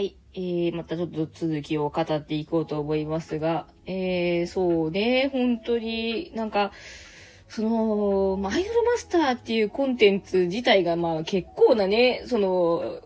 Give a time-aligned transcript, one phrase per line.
[0.00, 0.16] はい。
[0.32, 6.72] えー、またちょっと続きを語っていこうと思いますが、えー、そうね、本当になんか、
[7.48, 13.02] その、まあアイドルマスターっていうコンテンツ自体がまあ結構なね、その、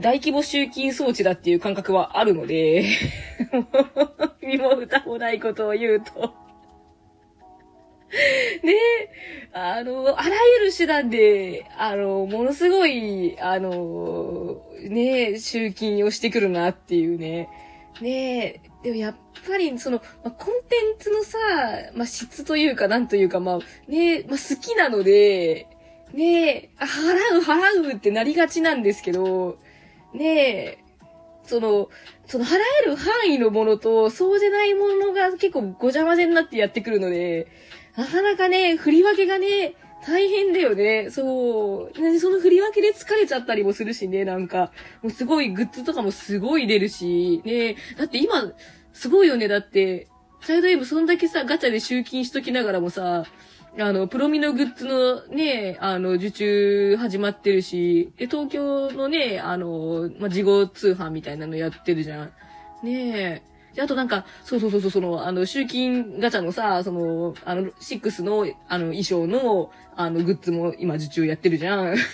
[0.00, 2.86] 大規模集金装置だっていう感覚はあるので、
[4.42, 6.34] 身も蓋もないことを言うと。
[8.64, 8.74] ね。
[9.52, 17.48] あの、あらゆる手段で、あの、ものすごい、あの、ね集金をしてくるなっていうね。
[18.00, 21.38] ねでもやっぱり、その、まあ、コンテンツのさ、
[21.94, 25.68] まあ、質というか、なんというか、まあ、ねまあ、好きなので、
[26.12, 29.58] ね払う、払うってなりがちなんですけど、
[30.12, 30.82] ね
[31.44, 31.88] その、
[32.26, 37.48] その払える範囲のものと、そうじゃないものが結構ごちゃ混ぜになってやってくるので、
[37.96, 39.74] なかなかね、振り分けがね、
[40.04, 41.10] 大変だよね。
[41.10, 42.18] そう。
[42.18, 44.72] その振り分けで疲れちゃったりもするしね、なんか。
[45.02, 47.76] もうすごいグッズとかもすごい出るし、ね。
[47.96, 48.52] だって今、
[48.92, 49.46] すごいよね。
[49.46, 50.08] だって、
[50.40, 53.24] サイド M そんだけさ、ガチャで集金しときながらもさ、
[53.78, 62.32] あの、プロミのグッズのね、あの、受注始まってるし、で、東京のね、あの、まあ、事後通販みたいなのやってるじゃん。
[62.82, 63.51] ねえ。
[63.74, 71.96] で、あとなんか、そうそうそうそう、その、あの、集金ガチャのさ、その、あの、シックスの、あの、衣装の、あの、グッズも今受注やってるじゃん。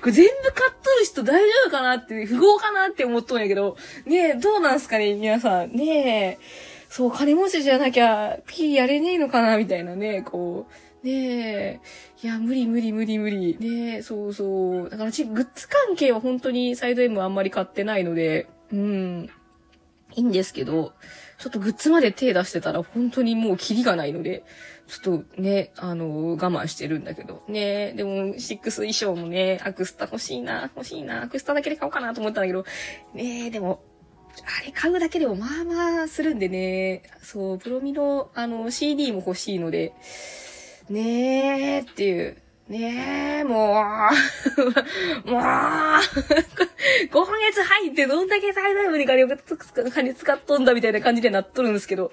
[0.00, 5.72] これ全部買っとる人大丈夫かなって、不合かなって思っとんやけど、ねえ、どうなんすかね、皆さん。
[5.72, 6.44] ねえ、
[6.88, 10.66] そう、金持ちじゃなきゃ、P やれねえのかな、みたいなね、こ
[11.02, 11.06] う。
[11.06, 11.80] ねえ、
[12.22, 13.56] いや、無理無理無理無理。
[13.58, 14.90] ねえ、そうそう。
[14.90, 19.30] だからち、グッズ関係は本当にサイド M あんまり買ってないので、うん。
[20.14, 20.92] いいんですけど、
[21.38, 24.44] ちょっとグッズまで手出してたら本当にもうキリがないので、
[24.86, 27.42] ちょっとね、あの、我慢してるんだけど。
[27.48, 32.64] ねでも、シックス衣装もね、アクスタ欲しいな、欲しいな、アクスタだけで買おうかなと思ったんだけど、
[33.14, 33.82] ねでも、
[34.60, 39.94] あれ買うだけでもまあまあするんでね、そう、プロミの、あの、CD も欲しいので、
[40.90, 43.82] ねーっていう、ねえ、も
[45.26, 46.00] う、もう、5
[47.10, 49.28] ヶ月入ってどんだけ最大部に金を
[49.92, 52.12] 金使っとんだみたいな感じでなっとるんですけど、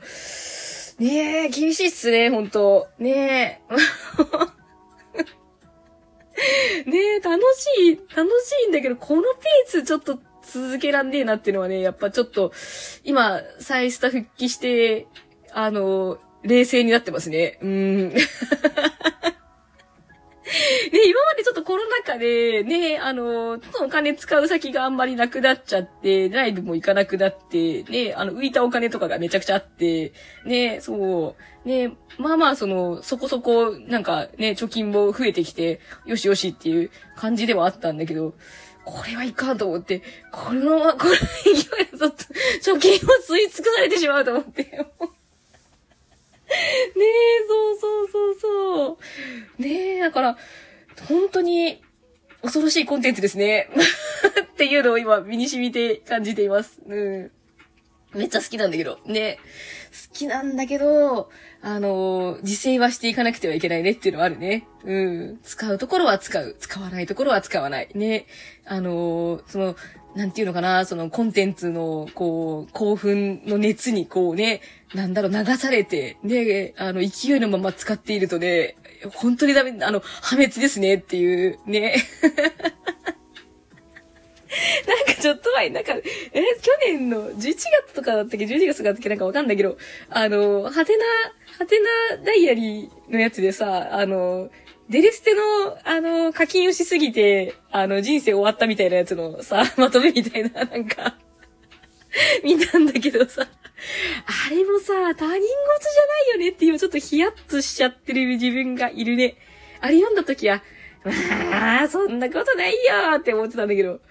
[1.00, 2.88] ねえ、厳しいっすね、ほんと。
[2.98, 3.74] ねえ。
[6.90, 12.52] ねえ、楽しい、楽しいんだけど、このペースちょっと続けらんねえなっていうのはね、やっぱちょっと、
[13.04, 15.08] 今、再スタ復帰して、
[15.54, 17.60] あの、冷静になってますね。
[17.62, 18.14] うん。
[20.92, 30.12] ね、今までちょっとコロナ禍で、ね、あの、ちょっとお金使う先があんまりなくなっちゃって、ライブも行かなくなって、ね、あの、浮いたお金とかがめちゃくちゃあって、
[30.46, 38.34] ね、そう、ね、まあまあ、その、そこそこ、なんかね、貯金も増えてきて、よしよしっていう感じではあったんだけど、
[38.86, 40.02] これはいかんと思って、
[40.32, 41.56] このまま、この勢い
[41.92, 42.24] でちょっと、
[42.74, 44.86] 貯金を吸い尽くされてしまうと思って。
[46.98, 48.98] ねえ、そうそうそうそ
[49.60, 49.62] う。
[49.62, 50.38] ねえ、だから、
[51.08, 51.82] 本当に
[52.42, 53.70] 恐ろしいコンテンツですね。
[54.42, 56.80] っていうのを今身に染みて感じています。
[56.88, 57.32] うん。
[58.14, 59.00] めっちゃ好きなんだけど。
[59.06, 59.38] ね。
[59.92, 61.30] 好きなんだけど、
[61.62, 64.68] あの、自制はしていかなくてはいけないねっていうのはあるね。
[64.84, 65.40] うん。
[65.44, 66.56] 使うところは使う。
[66.60, 67.90] 使わないところは使わない。
[67.94, 68.26] ね。
[68.66, 69.76] あの、その、
[70.20, 74.60] なんていうのかな、そのコンテンツの、こう、興奮の熱にこうね、
[74.94, 78.76] なんだろう、流されて、ね、あの、勢いのまま使っているとね、
[79.14, 81.96] 本当にダメ、あの、破滅ですねっていう、ね。
[84.86, 86.02] なんかちょっと前、なんか、え、
[86.34, 86.44] 去
[86.86, 87.56] 年の11
[87.88, 89.78] 月とかだったっけ ?12 月とかだったっけなんかわかんないけど、
[90.10, 91.06] あの、はてな、
[91.60, 94.50] はてなダイアリーのやつでさ、あの、
[94.90, 95.42] デレステの、
[95.84, 101.16] あの、課金をしすぎて、あの、人生終わったみたいなやつのさ、 まとめみたいな、なんか
[102.44, 103.48] 見たんだけどさ、あ
[104.50, 105.42] れもさ、他人事じゃない
[106.30, 109.38] よねっていうちょっとヒヤッとしちゃってる自分がいるね。
[109.80, 110.64] あれ読んだ時は、
[111.04, 112.78] まあ、そんなことないよ
[113.20, 114.02] って思ってたんだけど、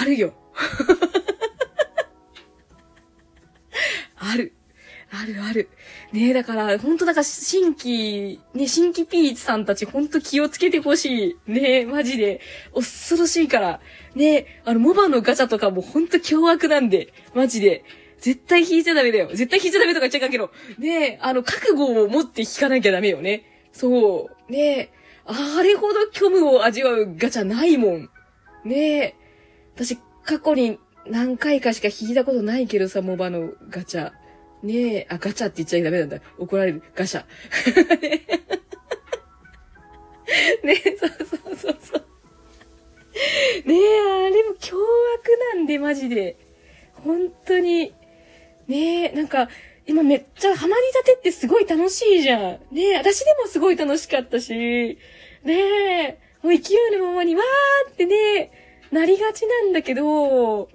[0.00, 0.32] あるよ。
[4.16, 4.54] ある。
[5.12, 5.68] あるある。
[6.12, 11.52] ねえ、だから、ほんとだから、新規、ね、新規ピーチさんたちほんと気をつけてほしい。
[11.52, 12.40] ねえ、マジで。
[12.72, 13.80] 恐ろしいから。
[14.14, 17.12] ねえ、あの、モバのガチャとかもほんと凶悪なんで。
[17.34, 17.84] マジで。
[18.18, 19.30] 絶対引いちゃダメだよ。
[19.34, 20.52] 絶対引いちゃダメとか言っちゃいかけど。
[20.78, 23.44] ねえ、あの、覚悟を持って引かなきゃダメよね。
[23.72, 24.52] そう。
[24.52, 24.92] ねえ、
[25.24, 28.10] あれほど虚無を味わうガチャないもん。
[28.64, 29.14] ねえ。
[29.74, 34.12] 私、過去に何回かしか引いたことないけどさ、モバのガチャ。
[34.62, 36.18] ねえ、あ、ガチャって言っちゃダメなんだ。
[36.38, 36.82] 怒られる。
[36.94, 37.24] ガシャ。
[40.62, 42.06] ねえ、そうそうそうそう。
[43.66, 46.36] ねえ、あれも凶悪なんで、マジで。
[46.92, 47.94] 本当に。
[48.68, 49.48] ねえ、なんか、
[49.86, 52.40] 今めっちゃハマりたてってすごい楽しいじゃん。
[52.70, 54.52] ねえ、私でもすごい楽しかったし。
[54.52, 54.98] ね
[55.44, 58.52] え、もう勢いのままにわーってね、
[58.92, 60.68] なりがちなんだけど、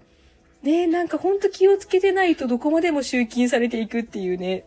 [0.66, 4.66] ねえ、なんかほんと気をつけてないとどこまでも集金されていくっていうね。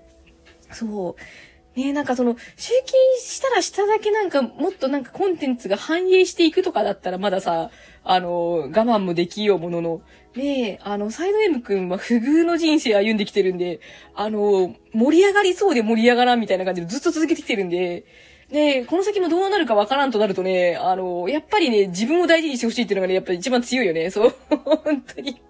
[0.70, 1.78] そう。
[1.78, 7.72] ねえ、なんかその、集金したらしただけなんかもっとなんかコンテンツが反映していくとかだったらまださ、
[8.04, 10.00] あの、我慢もできようものの、
[10.36, 13.80] ねえ、あの、サイド M 君は不遇の人生歩んできてるんで、
[14.14, 18.04] あの、盛り上がりそうで盛り上がらんみたいな感じでずっと続けてきてるんで、
[18.52, 24.10] で、この先もどうなるかわからんとなるとね、あの、やっぱりね、自分を大事にしてほしいっていうのがね、やっぱり一番強いよね。
[24.10, 24.34] そう。
[24.64, 25.47] 本当に。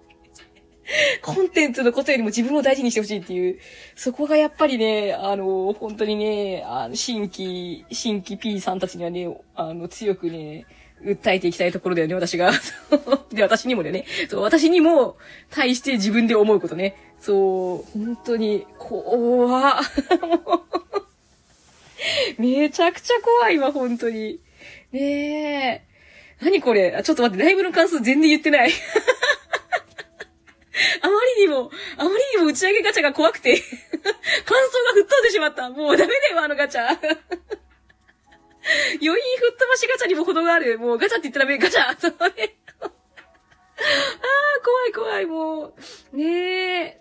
[1.21, 3.59] コンテンツのことよりも自分を大事にしてほしいっていう、
[3.95, 10.65] そこがやっぱりね、あの、本当にね、あの、新規、新規 P さんたちにはね、あの、強くね、
[11.03, 12.51] 訴えていきたいところだよね、私が。
[13.31, 14.05] で、私にもだよね。
[14.29, 15.17] そう、私にも、
[15.49, 16.95] 対して自分で思うことね。
[17.19, 19.79] そう、本当に、怖
[22.37, 24.39] めちゃくちゃ怖いわ、本当に。
[24.91, 25.89] ねえ。
[26.41, 27.01] 何これ？
[27.03, 28.71] ちょっと待って、ライブの感想全然言ってない。
[31.01, 33.63] あまりにも、あまりにも打ち上げガチャが怖くて 感
[34.01, 35.69] 想が吹っ飛んでしまった。
[35.69, 36.87] もうダメだよ、あのガチャ。
[39.01, 40.79] 余韻吹っ飛ばしガチャにも程がある。
[40.79, 42.57] もうガチャって言ったらダメ、ガチャそうね。
[42.81, 42.91] ああ、
[44.63, 45.73] 怖い怖い、も
[46.13, 46.17] う。
[46.17, 46.99] ねえ。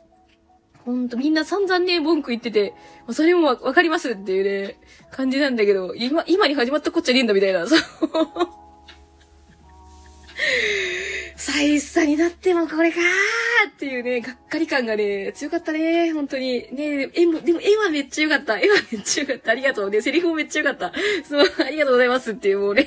[0.85, 2.75] ほんと、みんな散々ね、文句言ってて、
[3.11, 7.81] それもわかりますっていうね、感じなんだけど、今、今に始まったこっちゃねえんだみたいな、そう。
[11.59, 16.69] 大差になってもこれかーっていうね、がっかり感がね、強かったね、本当に。
[16.73, 18.61] ね絵も、でも絵はめっちゃ良かった。
[18.61, 19.51] 絵はめっちゃ良かった。
[19.51, 20.01] ありがとうね。
[20.01, 20.93] セリフもめっちゃ良かった。
[21.29, 22.87] そう、ありがとうございますっていうもうね。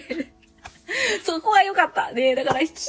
[1.26, 2.14] そこは良かった。
[2.14, 2.80] ねだから聞いてね、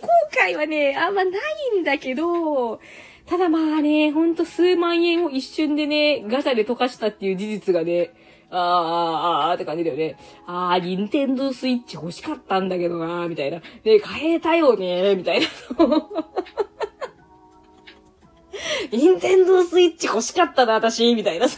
[0.00, 0.08] 後
[0.46, 1.30] 悔はね、あんまな
[1.74, 2.80] いんだけど、
[3.28, 8.14] ただまあね、ほんと数万円を一瞬でね、ガチャで溶かしたっていう事実がね、
[8.50, 10.16] あー、あー、あーって感じだよね。
[10.46, 13.60] あー、ニンテンドースイッチ欲しかったんだけどな、みたいな。
[13.84, 15.46] で、変えたよねー、みたいな。
[18.90, 21.48] ニンテンドースイッチ欲しかったな、私、みたいな。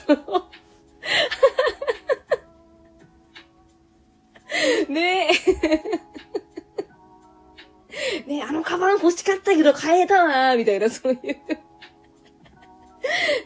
[4.89, 5.31] ねえ。
[9.11, 11.21] 欲しかったけど変えたなー、みたいな、 そういう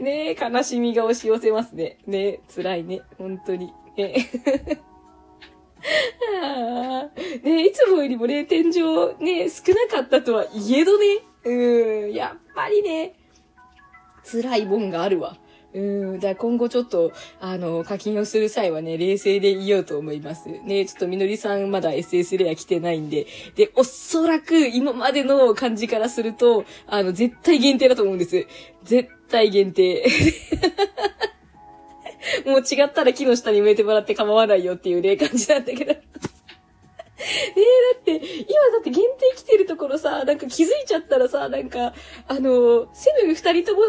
[0.02, 1.98] ねえ、悲しみが押し寄せますね。
[2.06, 3.02] ねえ、辛いね。
[3.16, 3.72] 本当に。
[3.96, 4.30] ね
[7.42, 11.06] ねいつもよりもね、天井ね、少なかったとはいえどね。
[11.44, 13.14] うん、やっぱりね、
[14.24, 15.38] 辛いもんがあるわ。
[15.74, 20.48] うん、だ今後ちょっと、あの、課金をする際はね、冷静でいようと思います。
[20.48, 23.26] ね、ちょっとみのりさんまだ SS レア来てないんで、
[23.56, 28.46] で、おそらく今までの感じからすると、あの、絶対限定だと思うんです。
[28.84, 30.06] 絶対限定。
[32.46, 35.92] もう違ったら木の下に植えてもらって構わないよっていうね、感じなんだけど。
[35.92, 36.00] ね
[37.24, 37.34] え、
[37.94, 38.22] だって、今
[38.70, 41.92] だって限定来てるところさ、なんか気づいちゃったらさ、なんか、
[42.28, 43.82] あの、セブン二人とも、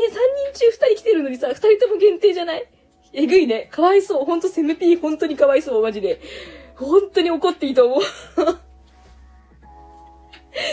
[0.00, 2.66] 人中2人来てるのにさ、2人とも限定じゃない？
[3.12, 3.68] えぐいね。
[3.70, 4.24] かわいそう。
[4.24, 6.20] ほんとセムピー本当にかわいそう、マジで。
[6.76, 8.00] 本当に怒っていいと思う。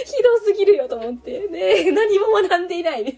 [0.06, 1.48] ひどすぎるよと思って。
[1.48, 3.04] ねえ、何も学んでいない。
[3.04, 3.14] ね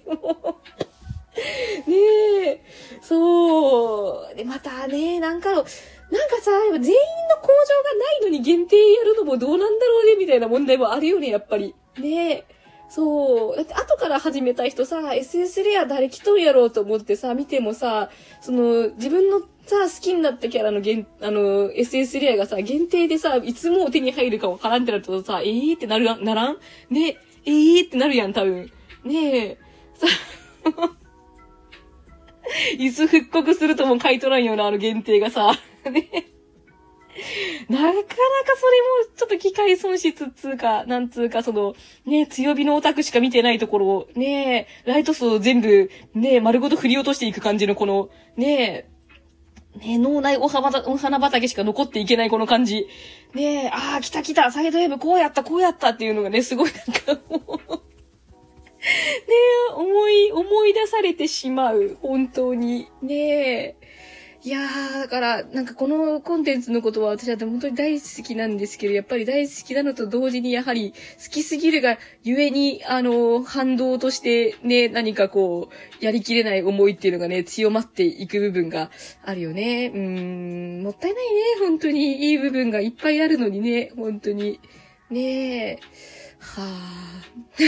[2.46, 2.62] え、
[3.02, 4.36] そう。
[4.36, 5.66] で、またね、なんか、なんか
[6.42, 6.84] さ、全員の
[7.42, 11.74] 工場がないのに限定やるのもどうなんだろうね、みたいな問題もあるよね、やっぱり。
[11.98, 12.44] ねえ。
[12.90, 13.56] そう。
[13.56, 18.10] だって後から始めた人さ、SS レア誰来とんやろうと思ってさ、見てもさ、
[18.42, 19.48] その、自分のさ、
[19.86, 26.58] 好きになったキャラの限、あの、SS レアがさ、限定でさ、いつも手に入るかわからんってなるとさ、えーってなる、ならん？
[26.90, 28.72] ね、えーってなるやん、多分。
[29.04, 29.58] ねえ。
[29.96, 30.08] さ、
[32.78, 35.54] いつ復刻するとも書いとらんような、あの限定がさ、
[35.90, 36.28] ね。
[37.70, 48.90] なかなかそれもちょっと機械損失つうか、なんつうか、その、ね、強火のオタクしか見てないところを、ね、ライト層全部、ね、丸ごと振り落としていく感じのこの、ね、
[49.80, 52.88] ね脳内お花お花畑しか残っていけないこの感じ。
[53.34, 57.84] ねああ、来た来た、サイドウェブこうやった、こうやったっていうのがね、すごいなんかもう
[58.84, 59.34] ね
[59.76, 61.98] 思い、思い出されてしまう。
[62.02, 62.90] 本当に。
[63.02, 63.76] ねえ。
[64.46, 70.98] いやー、だから、なんかこのコンテンツのことは私は本当に大好きなんですけど、やっぱり大好きなのと同時にやはり好
[71.30, 75.70] きすぎるがゆえに、あの、反動としてね、何かこ
[76.02, 78.92] う、やりきれない思いっていうのがね、強まっていく部分が
[79.24, 79.94] あるよね。
[79.96, 82.32] うーん、もったいないね、本当に。
[82.32, 84.60] いい部分がいっぱいあるのにね、本当に。
[85.10, 85.80] ねえ。
[86.40, 87.24] はあ。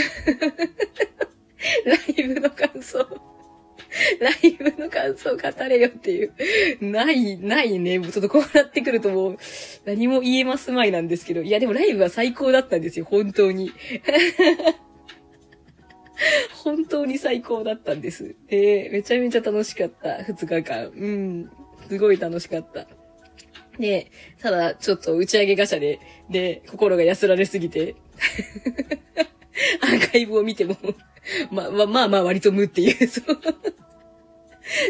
[1.86, 3.35] ライブの感想。
[4.20, 6.32] ライブの感想を語れよっていう。
[6.80, 7.98] ない、ないね。
[7.98, 9.38] もうちょっとこうなってくるともう、
[9.84, 11.42] 何も言えますまいなんですけど。
[11.42, 13.04] いや、でもライブは最高だったんですよ。
[13.04, 13.72] 本当に。
[16.64, 18.34] 本当に最高だったんです。
[18.48, 20.22] えー、めちゃめちゃ楽しかった。
[20.24, 20.86] 二日間。
[20.86, 21.50] うん。
[21.88, 22.86] すごい楽しかった。
[23.78, 27.94] ねただ、ちょっと打ち上げガシャで、で、心がやられすぎて、
[29.82, 30.76] アーカイブを見ても、
[31.50, 33.24] ま、ま、まあまあ割と無っていう、 そう。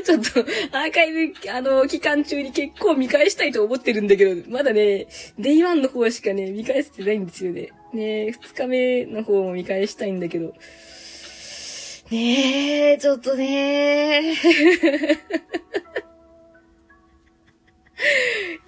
[0.05, 0.41] ちょっと、
[0.73, 5.07] アーカイブ、あの、期間中に結構見返したいと思ってるんだけど、まだね、
[5.39, 7.71] Day One の方しかね、見返せてないんですよね。
[7.93, 10.55] ね二日目の方も見返したいんだけど。
[12.11, 14.35] ねえ、ちょっとね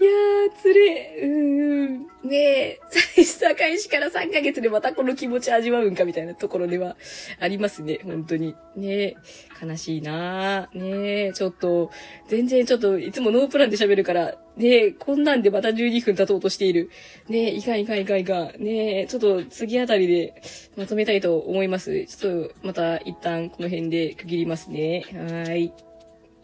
[0.01, 2.29] いやー、つれ、うーん。
[2.29, 2.81] ねえ、
[3.15, 6.97] 最初開始から3ヶ月でまたこの気持ち味わうんかみたいなところでは
[7.39, 8.55] ありますね、本当に。
[8.77, 9.17] ねえ、
[9.63, 10.79] 悲しいなー。
[10.79, 11.91] ねえ、ちょっと、
[12.29, 16.91] 全然ちょっと、いつもノープランで喋るから、ねえ、こんなんでまた12分経とうとしている。
[17.29, 18.55] ねえ、いかんいかんいかんいかん。
[18.59, 20.43] ねえ、ちょっと次あたりで
[20.77, 22.07] まとめたいと思います。
[22.07, 25.05] ちょっと、また一旦この辺で区切りますね。
[25.13, 25.88] はーい。